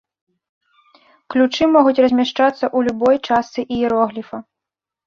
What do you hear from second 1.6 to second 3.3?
могуць размяшчацца ў любой